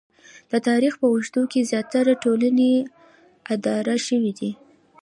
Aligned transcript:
د 0.51 0.53
تاریخ 0.67 0.93
په 1.01 1.05
اوږدو 1.11 1.43
کې 1.51 1.67
زیاتره 1.71 2.13
ټولنې 2.23 2.71
اداره 3.53 3.95
شوې 4.07 4.31
دي 4.39 4.51